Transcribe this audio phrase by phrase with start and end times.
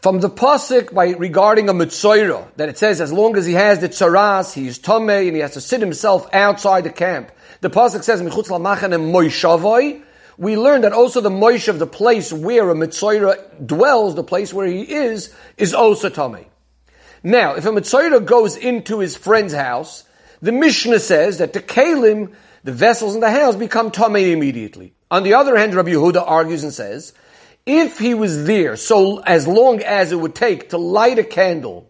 [0.00, 3.80] From the pasuk by regarding a mitzoira, that it says as long as he has
[3.80, 7.32] the tzaras, he is tomei and he has to sit himself outside the camp.
[7.62, 10.02] The pasuk says michutz moishavoi.
[10.36, 14.54] We learn that also the moish of the place where a mitzoira dwells, the place
[14.54, 16.46] where he is, is also tomei.
[17.24, 20.04] Now, if a mitzoira goes into his friend's house,
[20.40, 24.94] the Mishnah says that the kalim, the vessels in the house, become tomei immediately.
[25.10, 27.14] On the other hand, Rabbi Yehuda argues and says
[27.68, 31.86] if he was there, so as long as it would take to light a candle,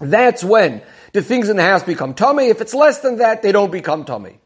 [0.00, 0.82] that's when
[1.12, 2.50] the things in the house become tomei.
[2.50, 4.38] If it's less than that, they don't become tomei.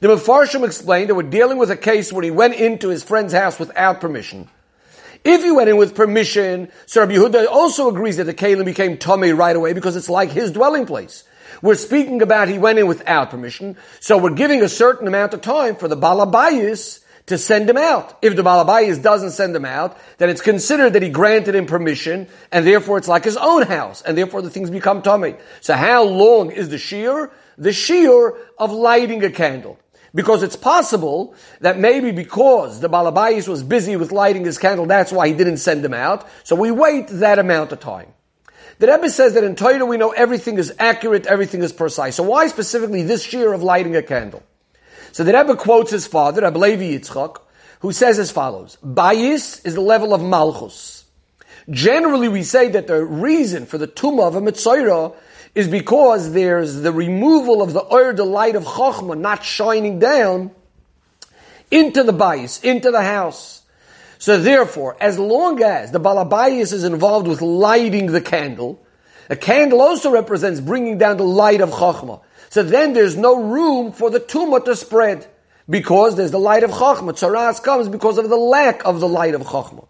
[0.00, 3.32] The Mefarshim explained that we're dealing with a case where he went into his friend's
[3.32, 4.48] house without permission.
[5.22, 9.36] If he went in with permission, Sir Yehuda also agrees that the Kalim became tomei
[9.36, 11.22] right away because it's like his dwelling place.
[11.62, 15.42] We're speaking about he went in without permission, so we're giving a certain amount of
[15.42, 18.18] time for the Balabayis to send him out.
[18.22, 22.28] If the Balabayas doesn't send him out, then it's considered that he granted him permission,
[22.52, 25.38] and therefore it's like his own house, and therefore the things become tomei.
[25.60, 27.30] So how long is the shiur?
[27.56, 29.78] The shiur of lighting a candle.
[30.12, 35.12] Because it's possible that maybe because the Balabayas was busy with lighting his candle, that's
[35.12, 36.28] why he didn't send him out.
[36.42, 38.12] So we wait that amount of time.
[38.80, 42.16] The Rebbe says that in Torah we know everything is accurate, everything is precise.
[42.16, 44.42] So why specifically this shiur of lighting a candle?
[45.12, 47.40] So the Rebbe quotes his father, Rabbi Levi Yitzchak,
[47.80, 51.04] who says as follows, Bayis is the level of Malchus.
[51.68, 55.14] Generally we say that the reason for the tumah of a Mitzorah
[55.54, 60.52] is because there's the removal of the oir, the light of Chokhmah not shining down
[61.70, 63.62] into the Bayis, into the house.
[64.18, 68.84] So therefore, as long as the Balabayis is involved with lighting the candle,
[69.28, 72.20] a candle also represents bringing down the light of Chokhmah.
[72.50, 75.26] So then there's no room for the tumah to spread
[75.68, 77.12] because there's the light of Chachma.
[77.12, 79.86] Tzaras comes because of the lack of the light of Chachma.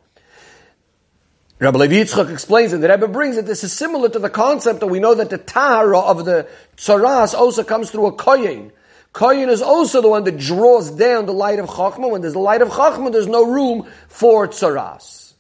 [1.58, 4.80] Rabbi Levi Yitzchak explains and the Rebbe brings that this is similar to the concept
[4.80, 8.72] that we know that the Tara of the Tzaras also comes through a Koyin.
[9.14, 12.10] Koyin is also the one that draws down the light of Chachma.
[12.10, 15.32] When there's the light of Chachma, there's no room for Tzaras.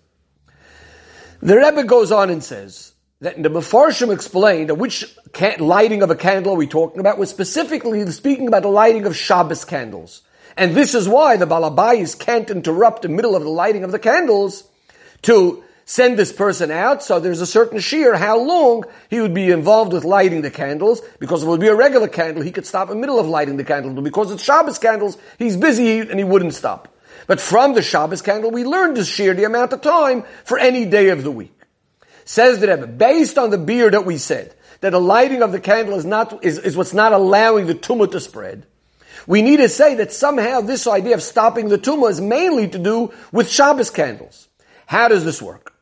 [1.42, 2.89] The Rebbe goes on and says,
[3.20, 5.14] that the Mefarshim explained which
[5.58, 7.18] lighting of a candle are we talking about?
[7.18, 10.22] We're specifically speaking about the lighting of Shabbos candles.
[10.56, 13.98] And this is why the Balabais can't interrupt the middle of the lighting of the
[13.98, 14.64] candles
[15.22, 17.02] to send this person out.
[17.02, 21.02] So there's a certain shiur how long he would be involved with lighting the candles.
[21.18, 23.58] Because it would be a regular candle, he could stop in the middle of lighting
[23.58, 23.92] the candle.
[23.92, 26.88] But because it's Shabbos candles, he's busy and he wouldn't stop.
[27.26, 30.86] But from the Shabbos candle, we learned to shiur the amount of time for any
[30.86, 31.59] day of the week.
[32.30, 35.58] Says the Rebbe, based on the biur that we said, that the lighting of the
[35.58, 38.66] candle is not, is, is what's not allowing the tumah to spread.
[39.26, 42.78] We need to say that somehow this idea of stopping the tumah is mainly to
[42.78, 44.46] do with Shabbos candles.
[44.86, 45.74] How does this work?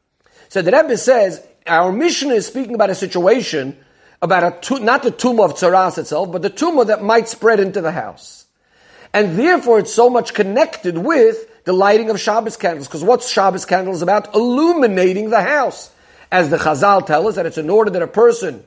[0.48, 3.76] So the Rebbe says, our mission is speaking about a situation
[4.22, 7.82] about a, not the tumah of tzaras itself, but the tumah that might spread into
[7.82, 8.46] the house.
[9.12, 13.66] And therefore it's so much connected with the lighting of Shabbos candles, because what's Shabbos
[13.66, 14.34] candles about?
[14.34, 15.90] Illuminating the house
[16.30, 18.64] as the Chazal tell us, that it's in order that a person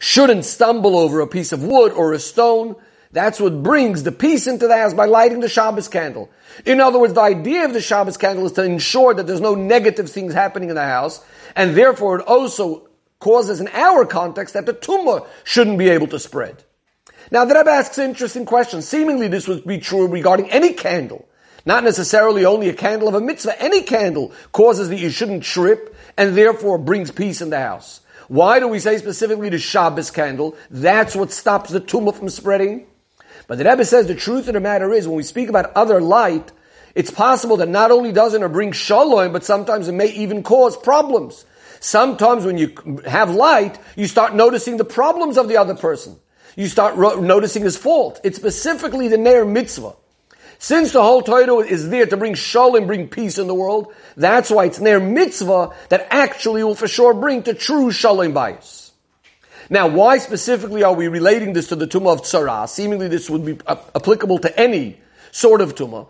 [0.00, 2.76] shouldn't stumble over a piece of wood or a stone.
[3.10, 6.30] That's what brings the peace into the house by lighting the Shabbos candle.
[6.64, 9.54] In other words, the idea of the Shabbos candle is to ensure that there's no
[9.54, 11.24] negative things happening in the house,
[11.56, 12.88] and therefore it also
[13.18, 16.62] causes in our context that the tumah shouldn't be able to spread.
[17.30, 18.82] Now the Rebbe asks an interesting question.
[18.82, 21.28] Seemingly this would be true regarding any candle.
[21.66, 23.60] Not necessarily only a candle of a mitzvah.
[23.60, 28.00] Any candle causes that you shouldn't trip and therefore brings peace in the house.
[28.28, 30.56] Why do we say specifically the Shabbos candle?
[30.70, 32.86] That's what stops the tumah from spreading.
[33.46, 36.00] But the Rebbe says the truth of the matter is when we speak about other
[36.00, 36.52] light,
[36.94, 40.76] it's possible that not only doesn't it bring shalom, but sometimes it may even cause
[40.76, 41.46] problems.
[41.80, 46.16] Sometimes when you have light, you start noticing the problems of the other person.
[46.56, 48.20] You start ro- noticing his fault.
[48.24, 49.94] It's specifically the Ner mitzvah.
[50.58, 54.50] Since the whole Torah is there to bring shalom, bring peace in the world, that's
[54.50, 58.90] why it's their mitzvah that actually will for sure bring to true shalom bayis.
[59.70, 62.68] Now, why specifically are we relating this to the tumah of tzara?
[62.68, 64.98] Seemingly this would be applicable to any
[65.30, 66.08] sort of tumah.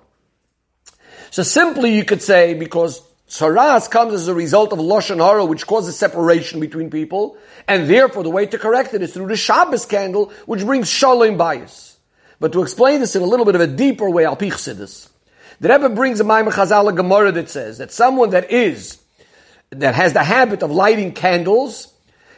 [1.30, 5.66] So simply you could say because Tzaras comes as a result of Lashon Hara, which
[5.66, 7.36] causes separation between people,
[7.66, 11.36] and therefore the way to correct it is through the Shabbos candle, which brings Shalom
[11.36, 11.97] bayis.
[12.40, 15.08] But to explain this in a little bit of a deeper way, Al Pichsidis,
[15.60, 18.98] the Rebbe brings a Maamar Chazal Gemara that says that someone that is,
[19.70, 21.92] that has the habit of lighting candles,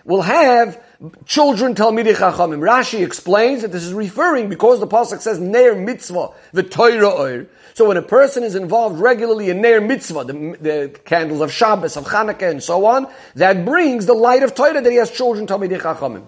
[0.04, 0.82] will have
[1.26, 2.60] children Talmidei Chachamim.
[2.60, 7.46] Rashi explains that this is referring because the pasuk says Neir Mitzvah the Torah Oir.
[7.74, 11.96] So when a person is involved regularly in Neir Mitzvah, the, the, candles of Shabbos,
[11.96, 13.06] of Hanukkah, and so on,
[13.36, 16.26] that brings the light of Torah that he has children Talmidei Chachamim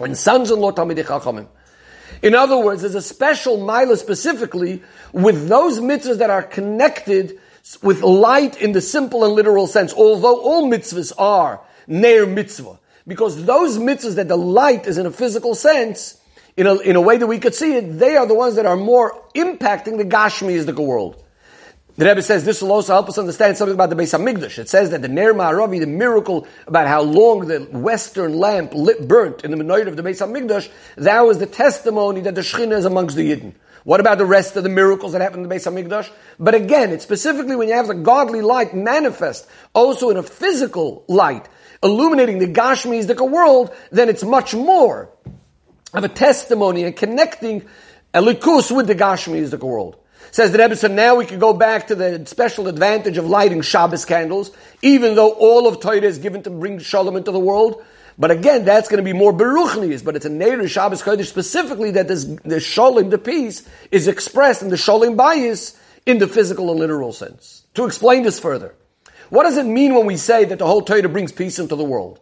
[0.00, 1.46] and sons-in-law Talmidei Chachamim.
[2.22, 4.82] In other words, there's a special milah specifically
[5.12, 7.38] with those mitzvahs that are connected
[7.82, 12.78] with light in the simple and literal sense, although all mitzvahs are Neir Mitzvah.
[13.06, 16.20] Because those mitzvahs that the light is in a physical sense,
[16.56, 18.66] in a, in a way that we could see it, they are the ones that
[18.66, 21.23] are more impacting the Gashmi world.
[21.96, 24.58] The Rebbe says this will also help us understand something about the Beis Hamikdash.
[24.58, 29.06] It says that the Ner Ma'aravi, the miracle about how long the western lamp lit,
[29.06, 32.78] burnt in the menorah of the Beis Hamikdash, that was the testimony that the Shekhinah
[32.78, 33.54] is amongst the Yidden.
[33.84, 36.10] What about the rest of the miracles that happened in the Beis Hamikdash?
[36.40, 41.04] But again, it's specifically when you have the godly light manifest also in a physical
[41.06, 41.48] light,
[41.80, 45.10] illuminating the Gashmi the world, then it's much more
[45.92, 47.66] of a testimony and connecting
[48.12, 49.96] a Elikus with the Gashmi the world.
[50.30, 53.62] Says the Rebbe, so now we can go back to the special advantage of lighting
[53.62, 54.50] Shabbos candles,
[54.82, 57.84] even though all of Torah is given to bring Shalom into the world.
[58.18, 61.92] But again, that's going to be more Beruchnias, but it's a Neiru Shabbos Kodesh specifically
[61.92, 65.76] that this, the Shalom, the peace, is expressed in the Shalom bayis
[66.06, 67.64] in the physical and literal sense.
[67.74, 68.74] To explain this further,
[69.30, 71.84] what does it mean when we say that the whole Torah brings peace into the
[71.84, 72.20] world?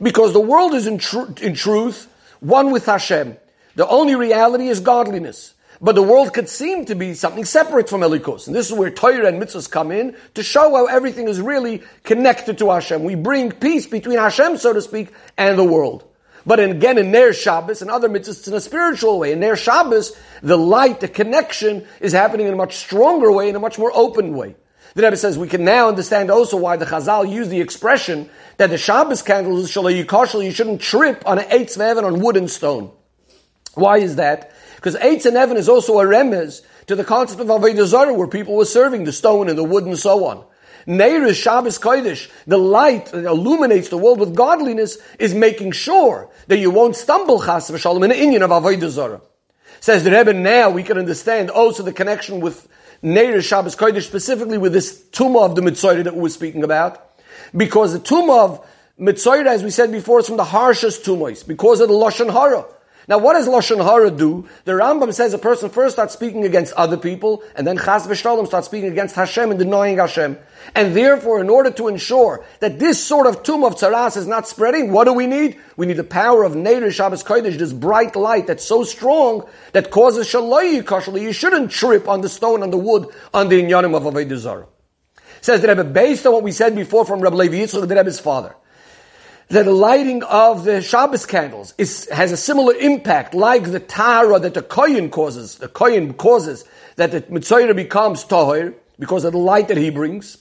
[0.00, 2.08] Because the world is in, tr- in truth
[2.40, 3.36] one with Hashem.
[3.74, 5.54] The only reality is godliness.
[5.80, 8.46] But the world could seem to be something separate from Elikus.
[8.46, 11.82] And this is where Torah and mitzvahs come in to show how everything is really
[12.02, 13.04] connected to Hashem.
[13.04, 16.04] We bring peace between Hashem, so to speak, and the world.
[16.46, 19.32] But again, in Ner Shabbos and other mitzvahs, it's in a spiritual way.
[19.32, 23.56] In Ner Shabbos, the light, the connection is happening in a much stronger way, in
[23.56, 24.54] a much more open way.
[24.94, 28.70] The Rebbe says we can now understand also why the Chazal used the expression that
[28.70, 32.92] the Shabbos candles, you shouldn't trip on an eighth Eitz on wood and stone.
[33.76, 34.52] Why is that?
[34.76, 38.26] Because Eitz and Evan is also a remez to the concept of Avodah Zarah, where
[38.26, 40.44] people were serving the stone and the wood and so on.
[40.86, 42.30] Neir is Shabbos Kodesh.
[42.46, 47.42] The light that illuminates the world with godliness is making sure that you won't stumble
[47.42, 49.20] chas v'shalom in the inyan of Avodah Zarah.
[49.80, 52.66] Says the Rebbe, now we can understand also the connection with
[53.02, 57.02] Neir Shabbos Kodesh, specifically with this tumah of the Mitzvah that we were speaking about.
[57.54, 58.66] Because the tumah of
[58.98, 62.64] Mitzorah, as we said before, is from the harshest tumahs, because of the Lashon Hara.
[63.08, 64.48] Now, what does Lashon Hara do?
[64.64, 68.46] The Rambam says a person first starts speaking against other people, and then Chas v'Shalom
[68.48, 70.36] starts speaking against Hashem and denying Hashem.
[70.74, 74.48] And therefore, in order to ensure that this sort of tomb of tzaras is not
[74.48, 75.56] spreading, what do we need?
[75.76, 79.92] We need the power of Neder Shabbos Kodesh, this bright light that's so strong that
[79.92, 81.20] causes shelo yikashel.
[81.20, 84.66] You shouldn't trip on the stone, on the wood, on the Inyanim of Avodah.
[85.42, 88.18] Says the Rebbe, based on what we said before from Rabbi Levi Yitzchak, the Rebbe's
[88.18, 88.56] father
[89.48, 94.40] that the lighting of the Shabbos candles is, has a similar impact, like the Tara
[94.40, 95.56] that the Kohen causes.
[95.56, 96.64] The Kohen causes
[96.96, 100.38] that the Mitzorah becomes Tahir because of the light that he brings.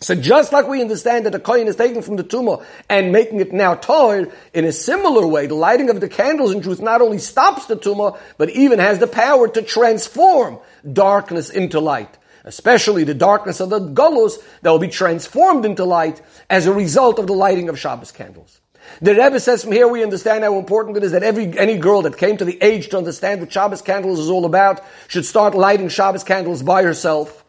[0.00, 3.40] So just like we understand that the Kohen is taken from the tumah and making
[3.40, 7.00] it now Tahir, in a similar way, the lighting of the candles in truth not
[7.00, 10.58] only stops the tumah, but even has the power to transform
[10.92, 16.22] darkness into light especially the darkness of the golus, that will be transformed into light
[16.48, 18.60] as a result of the lighting of Shabbos candles.
[19.02, 22.02] The Rebbe says from here we understand how important it is that every, any girl
[22.02, 25.54] that came to the age to understand what Shabbos candles is all about should start
[25.54, 27.44] lighting Shabbos candles by herself.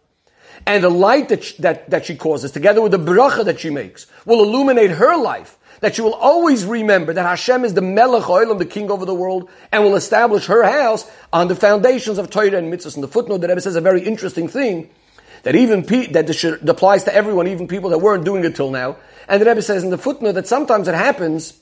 [0.66, 3.70] And the light that, she, that, that she causes, together with the bracha that she
[3.70, 5.57] makes, will illuminate her life.
[5.82, 9.14] That she will always remember that Hashem is the Melech Olam, the king over the
[9.14, 12.96] world, and will establish her house on the foundations of Torah and mitzvahs.
[12.96, 14.90] In the footnote, the Rebbe says a very interesting thing,
[15.44, 18.72] that even pe- that should, applies to everyone, even people that weren't doing it till
[18.72, 18.98] now.
[19.28, 21.60] And the Rebbe says in the footnote that sometimes it happens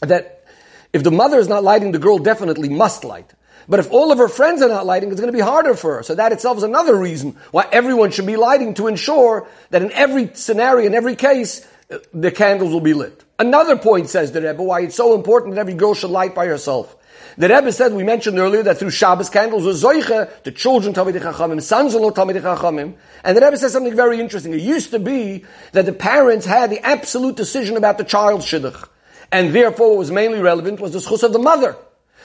[0.00, 0.44] that
[0.92, 3.32] if the mother is not lighting, the girl definitely must light.
[3.68, 5.96] But if all of her friends are not lighting, it's going to be harder for
[5.96, 6.02] her.
[6.02, 9.92] So that itself is another reason why everyone should be lighting to ensure that in
[9.92, 11.66] every scenario, in every case,
[12.12, 13.24] the candles will be lit.
[13.38, 16.46] Another point says the Rebbe why it's so important that every girl should light by
[16.46, 16.96] herself.
[17.38, 21.20] The Rebbe said, we mentioned earlier, that through Shabbos candles was Zoiche, the children Talmidei
[21.20, 22.94] Chachamim, sons-in-law Talmidei Chachamim.
[23.24, 24.52] And the Rebbe says something very interesting.
[24.52, 28.88] It used to be that the parents had the absolute decision about the child's shidduch.
[29.30, 31.76] And therefore what was mainly relevant was the zchus of the mother.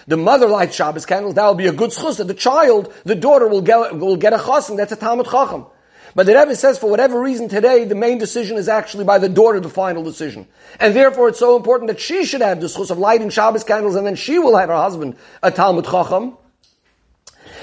[0.07, 2.25] The mother lights Shabbos candles, that will be a good zchus.
[2.25, 5.67] The child, the daughter will get, will get a chosson, that's a Talmud Chacham.
[6.15, 9.29] But the Rebbe says for whatever reason today, the main decision is actually by the
[9.29, 10.47] daughter, the final decision.
[10.79, 13.95] And therefore it's so important that she should have the zchus of lighting Shabbos candles
[13.95, 16.37] and then she will have her husband a Talmud Chacham.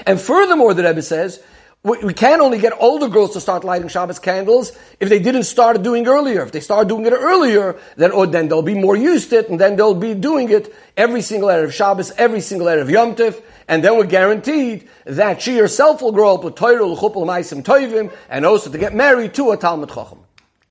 [0.05, 1.41] And furthermore, the Rebbe says,
[1.85, 5.83] we, can only get older girls to start lighting Shabbos candles if they didn't start
[5.83, 6.41] doing earlier.
[6.41, 9.49] If they start doing it earlier, then, oh, then they'll be more used to it,
[9.49, 13.39] and then they'll be doing it every single Erev Shabbos, every single Erev Yom Tif,
[13.67, 18.11] and then we're guaranteed that she herself will grow up with Torah, L'chupel Maisim Toivim,
[18.29, 20.24] and also to get married to a Talmud Chacham.